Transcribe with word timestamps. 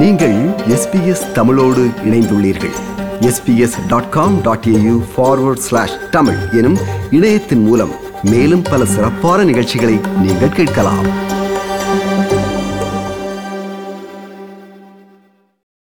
நீங்கள் 0.00 0.34
எஸ்பிஎஸ் 0.74 1.32
தமிழோடு 1.32 1.82
இணைந்துள்ளீர்கள். 2.04 2.74
SBS 3.20 3.86
dot 3.88 4.08
com 4.10 4.42
dot 4.42 4.64
AU 4.64 5.02
forward 5.12 5.64
slash 5.66 6.10
Tamil 6.10 6.38
எனும் 6.52 6.76
இணையத்தின் 7.10 7.62
மூலம் 7.62 7.92
மேலும் 8.22 8.62
பல 8.62 8.84
சிறப்பான 8.84 9.44
நிகழ்ச்சிகளை 9.44 10.00
நீங்கள் 10.18 10.48
கேட்கலாம். 10.48 11.06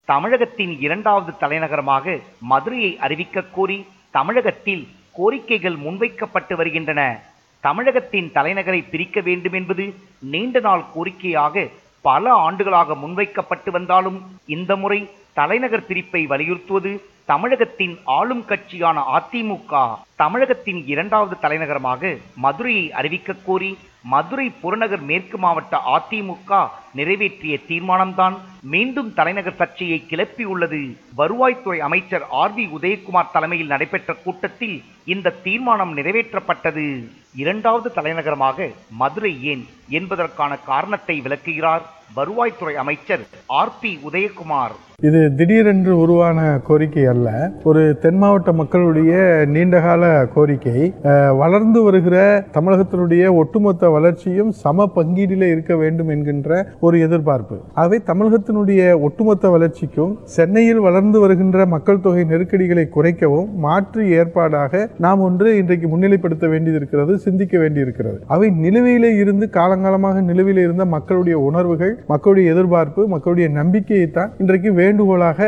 தமிழகத்தின் 0.05 0.81
இரண்டாவது 0.81 1.39
தலைநகரமாக 1.39 2.19
மதுரையை 2.41 2.99
அறிவிக்க 2.99 3.43
கோரி 3.43 3.87
தமிழகத்தில் 4.11 4.89
கோரிக்கைகள் 5.19 5.77
முன்வைக்கப்பட்டு 5.77 6.57
வருகின்றன. 6.57 7.21
தமிழகத்தின் 7.61 8.31
தலைநகரை 8.35 8.85
பிரிக்க 8.91 9.21
வேண்டும் 9.21 9.53
என்பது 9.53 9.95
நீண்ட 10.19 10.61
நாள் 10.61 10.85
கோரிக்கையாக 10.95 11.70
பல 12.05 12.33
ஆண்டுகளாக 12.37 12.95
முன்வைக்கப்பட்டு 12.95 13.71
வந்தாலும் 13.71 14.19
இந்த 14.47 14.73
முறை 14.77 14.99
தலைநகர் 15.38 15.87
பிரிப்பை 15.87 16.27
வலியுறுத்துவது 16.33 16.91
தமிழகத்தின் 17.30 17.95
ஆளும் 18.16 18.45
கட்சியான 18.45 18.98
அதிமுக 19.19 19.73
தமிழகத்தின் 20.16 20.80
இரண்டாவது 20.87 21.34
தலைநகரமாக 21.41 22.12
மதுரையை 22.45 22.93
அறிவிக்க 22.93 23.37
கோரி 23.47 23.70
மதுரை 24.12 24.47
புறநகர் 24.62 25.02
மேற்கு 25.10 25.38
மாவட்ட 25.38 25.74
அதிமுக 25.95 26.59
நிறைவேற்றிய 26.98 27.55
தீர்மானம்தான். 27.69 28.34
மீண்டும் 28.74 29.10
தலைநகர் 29.15 29.57
சர்ச்சையை 29.60 29.98
கிளப்பியுள்ளது 30.10 30.80
வருவாய்த்துறை 31.20 31.79
அமைச்சர் 31.88 32.27
ஆர் 32.43 32.55
வி 32.57 32.65
உதயகுமார் 32.79 33.32
தலைமையில் 33.32 33.73
நடைபெற்ற 33.74 34.15
கூட்டத்தில் 34.24 34.77
இந்த 35.15 35.35
தீர்மானம் 35.46 35.96
நிறைவேற்றப்பட்டது. 35.96 36.87
இரண்டாவது 37.43 37.88
தலைநகரமாக 37.93 38.69
மதுரை 39.02 39.32
ஏன் 39.52 39.65
என்பதற்கான 39.88 40.59
காரணத்தை 40.71 41.21
விளக்குகிறார் 41.21 41.87
வருவாய்த்துறை 42.18 42.74
அமைச்சர் 42.82 43.23
ஆர் 43.60 43.76
பி 43.80 43.98
உதயகுமார். 44.09 44.74
இது 45.02 45.20
திடீரென்று 45.38 45.98
உருவான 45.98 46.40
கோரிக்கை 46.66 47.04
அல்ல. 47.12 47.29
ஒரு 47.68 47.98
தென் 48.02 48.16
மாவட்ட 48.16 48.52
மக்களுடைய 48.52 49.12
நீண்டகால 49.54 50.26
கோரிக்கை. 50.34 50.95
வளர்ந்து 51.38 51.82
வருகிற 51.82 52.45
தமிழகத்தினுடைய 52.52 53.32
ஒட்டுமொத்த 53.40 53.88
வளர்ச்சியும் 53.88 54.51
சம 54.51 54.87
பங்கீடில் 54.96 55.45
இருக்க 55.51 55.76
வேண்டும் 55.76 56.09
என்கின்ற 56.09 56.66
ஒரு 56.80 57.01
எதிர்பார்ப்பு. 57.01 57.59
ஆகவே 57.74 57.98
தமிழகத்தினுடைய 58.12 59.01
ஒட்டுமொத்த 59.01 59.49
வளர்ச்சிக்கும் 59.49 60.18
சென்னையில் 60.37 60.80
வளர்ந்து 60.87 61.21
வருகின்ற 61.21 61.66
மக்கள் 61.74 62.01
தொகை 62.01 62.24
நெருக்கடிகளை 62.24 62.87
குறைக்கவும் 62.96 63.51
மாற்று 63.66 64.04
ஏற்பாடாக 64.21 64.87
நாம் 64.99 65.21
ஒன்று 65.21 65.56
இன்றைக்கு 65.56 65.88
முன்னிலைப்படுத்த 65.97 66.49
வேண்டியிருக்கிறது 66.49 67.19
சிந்திக்க 67.19 67.59
வேண்டியிருக்கிறது. 67.59 68.21
அவை 68.26 68.50
நிலுவையிலே 68.65 69.12
இருந்து 69.25 69.49
காலங்காலமாக 69.53 70.22
நிலுவையில் 70.31 70.65
இருந்த 70.65 70.84
மக்களுடைய 70.97 71.38
உணர்வுகள் 71.50 71.94
மக்களுடைய 72.12 72.47
எதிர்பார்ப்பு 72.55 73.03
மக்களுடைய 73.15 73.47
நம்பிக்கையை 73.59 74.06
தான் 74.16 74.33
இன்றைக்கு 74.43 74.71
வேண்டுகோளாக 74.81 75.38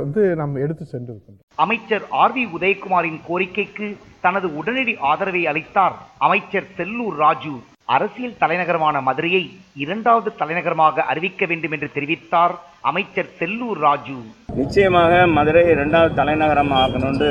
வந்து 0.00 0.22
நாம் 0.40 0.54
எடுத்து 0.64 0.84
சென்றிருக்கின்றோம். 0.92 1.44
அமைச்சர் 1.64 2.04
ஆர் 2.22 2.34
வி 2.36 2.44
உதயகுமாரின் 2.56 3.20
கோரிக்கைக்கு 3.28 3.88
தனது 4.26 4.48
உடனடி 4.60 4.94
ஆதரவை 5.10 5.42
அளித்தார் 5.52 5.96
அமைச்சர் 6.26 6.68
செல்லூர் 6.78 7.16
ராஜு. 7.24 7.54
அரசியல் 7.96 8.40
தலைநகரமான 8.40 9.00
மதுரையை 9.08 9.44
இரண்டாவது 9.84 10.30
தலைநகரமாக 10.40 11.04
அறிவிக்க 11.12 11.46
வேண்டும் 11.50 11.74
என்று 11.76 11.88
தெரிவித்தார் 11.98 12.54
அமைச்சர் 12.90 13.30
செல்லூர் 13.40 13.80
ராஜு. 13.86 14.18
நிச்சயமாக 14.58 15.14
மதுரை 15.36 15.62
ரெண்டாவது 15.80 16.12
தலைநகரம் 16.18 16.70
ஆக்கணும்னு 16.80 17.30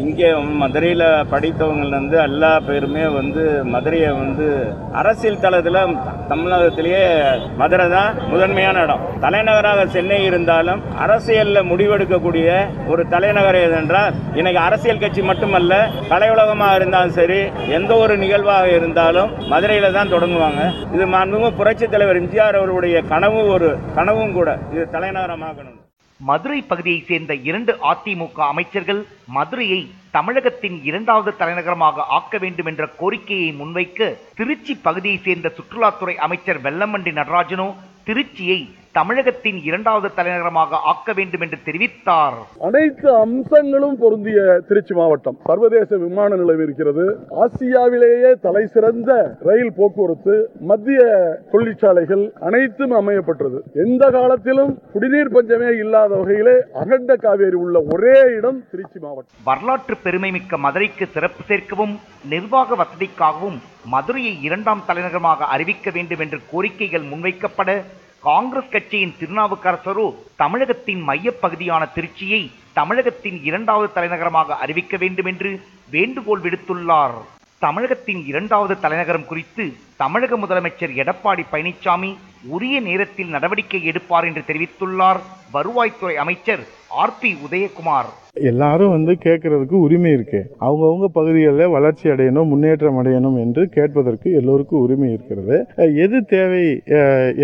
இங்கே 0.00 0.28
மதுரையில் 0.62 1.04
படித்தவங்கள்லேருந்து 1.30 2.16
எல்லா 2.24 2.50
பேருமே 2.66 3.04
வந்து 3.16 3.42
மதுரையை 3.74 4.10
வந்து 4.18 4.46
அரசியல் 5.00 5.40
தளத்தில் 5.44 5.78
தமிழகத்திலேயே 6.32 7.04
மதுரை 7.62 7.86
தான் 7.94 8.18
முதன்மையான 8.32 8.82
இடம். 8.86 9.04
தலைநகராக 9.24 9.86
சென்னை 9.96 10.20
இருந்தாலும் 10.28 10.82
அரசியலில் 11.04 11.68
முடிவெடுக்கக்கூடிய 11.70 12.48
ஒரு 12.92 13.04
தலைநகரம் 13.14 13.66
எதென்றால் 13.68 14.12
இன்னைக்கு 14.38 14.62
அரசியல் 14.66 15.02
கட்சி 15.04 15.24
மட்டுமல்ல 15.30 15.80
கலை 16.12 16.30
உலகமாக 16.34 16.78
இருந்தாலும் 16.80 17.16
சரி 17.20 17.40
எந்த 17.78 17.92
ஒரு 18.02 18.16
நிகழ்வாக 18.24 18.68
இருந்தாலும் 18.78 19.32
மதுரையில் 19.54 19.96
தான் 19.98 20.14
தொடங்குவாங்க. 20.14 20.62
இது 20.94 21.06
மாண்புமிகு 21.16 21.58
புரட்சித் 21.60 21.94
தலைவர் 21.96 22.22
எம்ஜிஆர் 22.22 22.60
அவருடைய 22.62 22.98
கனவு 23.12 23.42
ஒரு 23.56 23.70
கனவும் 23.98 24.38
கூட 24.38 24.58
இது 24.74 24.86
தலைநகரமாகணும் 24.96 25.77
மதுரை 26.20 26.62
பகுதியைச் 26.62 27.06
சேர்ந்த 27.06 27.34
இரண்டு 27.42 27.72
அதிமுக 27.82 28.38
அமைச்சர்கள் 28.48 29.02
மதுரையை 29.28 29.80
தமிழகத்தின் 30.10 30.82
இரண்டாவது 30.84 31.36
தலைநகரமாக 31.36 32.06
ஆக்க 32.08 32.38
வேண்டும் 32.38 32.66
என்ற 32.66 32.86
கோரிக்கையை 32.96 33.50
முன்வைக்க 33.52 34.00
திருச்சி 34.34 34.74
பகுதியைச் 34.78 35.22
சேர்ந்த 35.22 35.52
சுற்றுலாத்துறை 35.56 36.14
அமைச்சர் 36.18 36.60
வெல்லமண்டி 36.62 37.12
நடராஜனோ 37.12 37.68
திருச்சியை 38.04 38.60
தமிழகத்தின் 38.98 39.58
இரண்டாவது 39.68 40.08
தலைநகரமாக 40.18 40.78
ஆக்க 40.90 41.12
வேண்டும் 41.18 41.42
என்று 41.44 41.58
தெரிவித்தார். 41.66 42.38
அனைத்து 42.66 43.08
அம்சங்களும் 43.24 43.96
பொருந்திய 44.02 44.38
திருச்சி 44.68 44.94
மாவட்டம். 45.00 45.36
சர்வதேச 45.48 45.90
விமான 46.04 46.30
நிலையம் 46.40 46.64
இருக்கிறது. 46.66 47.04
ஆசியாவிலேயே 47.42 48.30
தலை 48.46 48.64
சிறந்த 48.74 49.10
ரயில் 49.48 49.74
போக்குவரத்து 49.78 50.34
மத்திய 50.70 51.00
தொழிற்சாலைகள் 51.52 52.24
அனைத்தும் 52.48 52.94
அமையப்பட்டது 53.00 53.60
எந்த 53.84 54.04
காலத்திலும் 54.16 54.72
குடிநீர் 54.94 55.34
பஞ்சமே 55.36 55.70
இல்லாத 55.82 56.12
வகையிலே 56.22 56.56
அகண்ட 56.82 57.16
காவேரி 57.24 57.58
உள்ள 57.64 57.76
ஒரே 57.94 58.16
இடம் 58.38 58.58
திருச்சி 58.72 58.98
மாவட்டம். 59.04 59.38
வரலாற்று 59.50 59.96
பெருமைமிக்க 60.06 60.58
மதுரைக்கு 60.66 61.06
சிறப்பு 61.14 61.44
சேர்க்கவும் 61.52 61.94
நிர்வாக 62.34 62.76
வசதிக்காகவும் 62.82 63.58
மதுரையை 63.94 64.34
இரண்டாம் 64.48 64.84
தலைநகரமாக 64.90 65.46
அறிவிக்க 65.54 65.90
வேண்டும் 65.96 66.22
என்ற 66.26 66.36
கோரிக்கைகள் 66.52 67.08
முன்வைக்கப்பட 67.12 67.70
காங்கிரஸ் 68.22 68.70
கட்சியின் 68.70 69.14
திருநாவுக்கரசரோ 69.20 70.14
தமிழகத்தின் 70.36 71.08
மையப்பகுதியான 71.08 71.88
திருச்சியை 71.94 72.50
தமிழகத்தின் 72.72 73.44
இரண்டாவது 73.44 73.92
தலைநகரமாக 73.92 74.54
அறிவிக்க 74.54 74.96
வேண்டும் 74.96 75.26
என்று 75.26 75.50
வேண்டுகோள் 75.90 76.40
விடுத்துள்ளார். 76.40 77.14
தமிழகத்தின் 77.58 78.26
இரண்டாவது 78.26 78.80
தலைநகரம் 78.80 79.26
குறித்து 79.26 79.76
தமிழக 79.96 80.36
முதலமைச்சர் 80.36 80.92
எடப்பாடி 81.02 81.44
பழனிசாமி 81.52 82.16
உரிய 82.46 82.80
நேரத்தில் 82.80 83.34
நடவடிக்கை 83.36 83.84
எடுப்பார் 83.84 84.24
என்று 84.24 84.42
தெரிவித்துள்ளார் 84.50 85.20
வருவாய்த்துறை 85.54 86.14
அமைச்சர் 86.14 86.64
ஆர் 86.88 87.12
பி 87.20 87.30
உதயகுமார். 87.46 88.08
எல்லாரும் 88.50 88.90
வந்து 88.90 89.12
கேட்கறதுக்கு 89.24 89.76
உரிமை 89.86 90.12
இருக்கு. 90.12 90.40
அவங்கவுங்க 90.60 91.04
பகுதிகளில் 91.04 91.68
வளர்ச்சி 91.68 92.08
அடையணும் 92.08 92.50
முன்னேற்றம் 92.52 92.98
அடையணும் 93.00 93.38
என்று 93.44 93.68
கேட்பதற்கு 93.68 94.32
எல்லோருக்கும் 94.32 94.80
உரிமை 94.80 95.08
இருக்கிறது. 95.12 95.56
எது 96.04 96.24
தேவை 96.24 96.64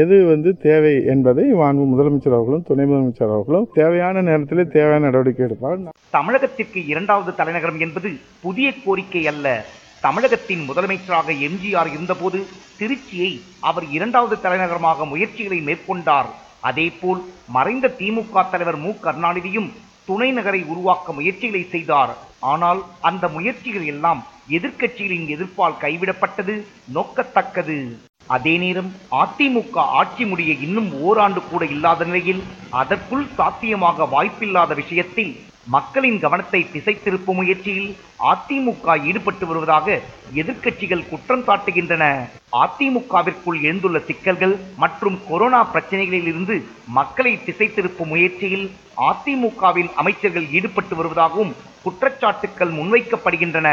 எது 0.03 0.25
வந்து 0.27 0.57
தேவை 0.69 1.05
என்பதை 1.05 1.45
மாண்பு 1.45 1.85
முதலமைச்சர் 1.93 2.37
அவர்களும் 2.39 2.67
துணை 2.67 2.85
முதலமைச்சர் 2.85 3.35
அவர்களும் 3.37 3.69
தேவையான 3.75 4.23
நேரத்தில் 4.23 4.73
தேவையான 4.77 5.05
நடவடிக்கை 5.05 5.47
எடுப்பார் 5.47 5.81
தமிழகத்திற்கு 6.13 6.83
இரண்டாவது 6.87 7.35
தலைநகரம் 7.35 7.81
என்பது 7.81 8.13
புதிய 8.43 8.73
கோரிக்கை 8.85 9.27
அல்ல. 9.27 9.65
தமிழகத்தின் 10.05 10.63
முதலமைச்சராக 10.69 11.29
எம்ஜிஆர் 11.47 11.91
இருந்தபோது 11.93 12.39
திருச்சியை 12.79 13.31
அவர் 13.69 13.87
இரண்டாவது 13.97 14.37
தலைநகரமாக 14.45 15.05
முயற்சிகளை 15.13 15.59
மேற்கொண்டார். 15.69 16.29
அதேபோல் 16.69 17.21
மறைந்த 17.57 17.87
திமுக 18.01 18.43
தலைவர் 18.53 18.79
மு. 18.85 18.91
கருணாநிதியும் 19.05 19.69
துணை 20.09 20.29
நகரை 20.39 20.61
உருவாக்க 20.73 21.13
முயற்சிகளை 21.19 21.63
செய்தார். 21.75 22.13
ஆனால் 22.53 22.81
அந்த 23.09 23.25
முயற்சிகள் 23.37 23.87
எல்லாம் 23.95 24.21
எதிர்க்கட்சிகளின் 24.57 25.27
எதிர்ப்பால் 25.35 25.81
கைவிடப்பட்டது 25.85 26.55
நோக்கத்தக்கது. 26.97 27.79
அதே 28.37 28.55
நேரம் 28.65 28.91
அதிமுக 29.23 29.77
ஆட்சி 30.01 30.25
முடிய 30.33 30.53
இன்னும் 30.67 30.91
ஓராண்டு 31.07 31.41
கூட 31.51 31.65
இல்லாத 31.75 32.05
நிலையில் 32.11 32.45
அதற்குள் 32.83 33.27
சாத்தியமாக 33.39 34.07
வாய்ப்பில்லாத 34.15 34.75
விஷயத்தில் 34.83 35.33
மக்களின் 35.67 36.19
கவனத்தை 36.21 36.61
திசை 36.73 36.95
திருப்பும் 36.97 37.39
முயற்சியில் 37.41 37.91
அதிமுக 38.31 38.97
ஈடுபட்டு 39.09 39.45
வருவதாக 39.47 39.87
எதிர்க்கட்சிகள் 40.41 41.09
குற்றம் 41.11 41.45
சாட்டுகின்றன. 41.47 42.05
அதிமுகவிற்குள் 42.63 43.59
எழுந்துள்ள 43.67 43.99
சிக்கல்கள் 44.09 44.55
மற்றும் 44.83 45.17
கொரோனா 45.29 45.61
பிரச்சனைகளில் 45.73 46.29
இருந்து 46.33 46.57
மக்களை 46.99 47.33
திசை 47.47 47.69
திருப்பும் 47.69 48.13
முயற்சியில் 48.15 48.67
அதிமுகவின் 49.11 49.91
அமைச்சர்கள் 50.03 50.49
ஈடுபட்டு 50.59 50.97
வருவதாகவும் 50.97 51.55
குற்றச்சாட்டுக்கள் 51.87 52.73
முன்வைக்கப்படுகின்றன. 52.79 53.69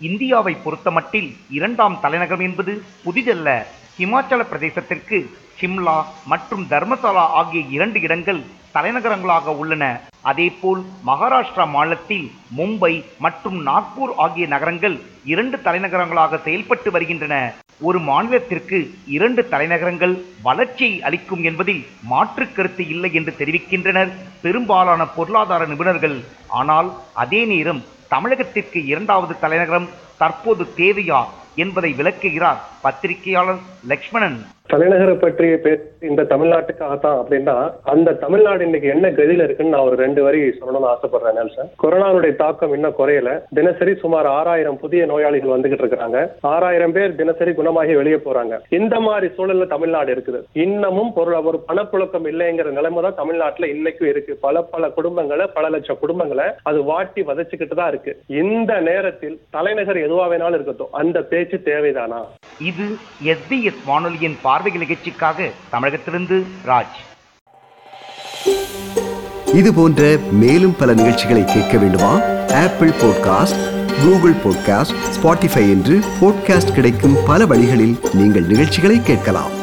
இந்தியாவை 0.00 0.54
பொறுத்தமட்டில் 0.64 1.30
இரண்டாம் 1.58 1.96
தலைநகரம் 2.04 2.44
என்பது 2.48 2.72
புதிதல்ல. 3.06 3.48
இமாச்சல 3.98 4.42
பிரதேசத்திற்கு 4.50 5.16
சிம்லா 5.58 5.96
மற்றும் 6.32 6.62
தர்மசாலா 6.68 7.24
ஆகிய 7.40 7.60
இரண்டு 7.76 7.98
இடங்கள் 8.00 8.40
தலைநகரங்களாக 8.74 9.54
உள்ளன. 9.62 9.84
அதேபோல் 10.30 10.82
மகாராஷ்டிரா 11.08 11.64
மாநிலத்தில் 11.74 12.26
மும்பை 12.58 12.92
மற்றும் 13.24 13.58
நாக்பூர் 13.68 14.12
ஆகிய 14.24 14.46
நகரங்கள் 14.54 14.96
இரண்டு 15.32 15.56
தலைநகரங்களாக 15.66 16.40
செயல்பட்டு 16.46 16.90
வருகின்றன. 16.96 17.34
ஒரு 17.88 17.98
மாநிலத்திற்கு 18.08 18.78
இரண்டு 19.16 19.42
தலைநகரங்கள் 19.52 20.14
வளர்ச்சியை 20.48 20.96
அளிக்கும் 21.08 21.42
என்பதில் 21.50 21.82
மாற்று 22.12 22.46
கருத்து 22.56 22.84
இல்லை 22.94 23.10
என்று 23.20 23.34
தெரிவிக்கின்றனர் 23.38 24.12
பெரும்பாலான 24.44 25.06
பொருளாதார 25.16 25.64
நிபுணர்கள். 25.72 26.18
ஆனால் 26.60 26.90
அதே 27.24 27.42
நேரம் 27.52 27.82
தமிழகத்திற்கு 28.14 28.78
இரண்டாவது 28.92 29.34
தலைநகரம் 29.44 29.90
தற்போது 30.22 30.64
தேவையா 30.80 31.20
என்பதை 31.62 31.90
விளக்குகிறார் 31.98 32.60
பத்திரிகையாளர் 32.84 33.62
லக்ஷ்மணன். 33.90 34.38
தலைநகரை 34.72 35.14
பற்றி 35.22 35.46
பேசி 35.64 36.06
இந்த 36.08 36.22
தமிழ்நாட்டுக்காகத்தான் 36.32 37.18
அப்படின்னா 37.20 37.54
அந்த 37.92 38.12
தமிழ்நாடு 38.22 38.64
இன்னைக்கு 38.66 38.88
என்ன 38.92 39.06
கதியில 39.08 39.44
இருக்குன்னு 39.46 39.74
நான் 39.74 39.86
ஒரு 39.88 39.96
ரெண்டு 40.02 40.20
வரி 40.26 40.40
சொல்லணும்னு 40.58 40.90
ஆசைப்படுறேன் 40.90 41.36
நெல்சன். 41.38 41.70
கொரோனாவுடைய 41.82 42.32
தாக்கம் 42.42 42.74
இன்னும் 42.76 42.96
குறையல. 42.98 43.30
தினசரி 43.58 43.94
சுமார் 44.02 44.26
ஆறாயிரம் 44.26 44.78
புதிய 44.82 45.06
நோயாளிகள் 45.12 45.54
வந்துகிட்டு 45.54 45.84
இருக்காங்க 45.84 46.20
ஆறாயிரம் 46.52 46.94
பேர் 46.96 47.18
தினசரி 47.20 47.54
குணமாகி 47.54 47.94
வெளியே 48.00 48.18
போறாங்க. 48.26 48.56
இந்த 48.78 49.00
மாதிரி 49.06 49.28
சூழல்ல 49.38 49.66
தமிழ்நாடு 49.74 50.14
இருக்குது. 50.14 50.40
இன்னமும் 50.66 51.12
பொருள் 51.18 51.48
ஒரு 51.52 51.60
பணப்புழக்கம் 51.70 52.28
இல்லைங்கிற 52.32 52.70
நிலைமை 52.78 53.02
தான் 53.02 53.20
தமிழ்நாட்டுல 53.22 53.72
இன்னைக்கும் 53.74 54.12
இருக்கு. 54.12 54.36
பல 54.46 54.62
பல 54.62 54.92
குடும்பங்களை 54.98 55.46
பல 55.58 55.68
லட்சம் 55.76 56.02
குடும்பங்களை 56.04 56.48
அது 56.62 56.80
வாட்டி 56.92 57.22
வதச்சுக்கிட்டு 57.32 57.78
தான் 57.82 57.92
இருக்கு. 57.94 58.14
இந்த 58.28 58.80
நேரத்தில் 58.90 59.36
தலைநகர் 59.58 60.04
எதுவா 60.06 60.28
வேணாலும் 60.34 60.58
இருக்கட்டும். 60.60 60.94
அந்த 61.02 61.20
பேச்சு 61.32 61.60
தேவைதானா? 61.70 62.22
இது 62.60 62.98
எஸ்பிஎஸ் 63.24 63.84
வானொலியின் 63.86 64.38
பார்வை 64.42 64.72
நிகழ்ச்சிக்காக 64.72 65.50
தமிழகத்திலிருந்து 65.70 66.44
ராஜ். 66.66 66.98
இது 69.54 69.74
போன்ற 69.74 70.18
மேலும் 70.30 70.76
பல 70.76 70.94
நிகழ்ச்சிகளை 70.94 71.44
கேட்க 71.44 71.78
வேண்டுமா? 71.78 72.20
Apple 72.50 72.90
podcast 72.90 73.62
Google 74.02 74.32
podcast 74.32 74.94
Spotify 75.16 75.64
என்று 75.74 76.00
பாட்காஸ்ட் 76.20 76.72
கிடைக்கும் 76.72 77.16
பல 77.26 77.46
வழிகளில் 77.46 77.98
நீங்கள் 78.12 78.46
நிகழ்ச்சிகளை 78.46 79.02
கேட்கலாம். 79.02 79.59